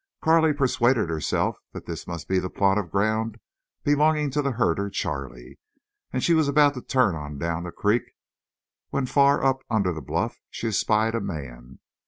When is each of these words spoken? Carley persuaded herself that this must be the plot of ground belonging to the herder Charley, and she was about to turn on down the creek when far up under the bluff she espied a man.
Carley 0.23 0.51
persuaded 0.51 1.11
herself 1.11 1.59
that 1.73 1.85
this 1.85 2.07
must 2.07 2.27
be 2.27 2.39
the 2.39 2.49
plot 2.49 2.79
of 2.79 2.89
ground 2.89 3.39
belonging 3.83 4.31
to 4.31 4.41
the 4.41 4.53
herder 4.53 4.89
Charley, 4.89 5.59
and 6.11 6.23
she 6.23 6.33
was 6.33 6.47
about 6.47 6.73
to 6.73 6.81
turn 6.81 7.13
on 7.13 7.37
down 7.37 7.61
the 7.61 7.71
creek 7.71 8.13
when 8.89 9.05
far 9.05 9.43
up 9.43 9.61
under 9.69 9.93
the 9.93 10.01
bluff 10.01 10.39
she 10.49 10.69
espied 10.69 11.13
a 11.13 11.21
man. 11.21 11.77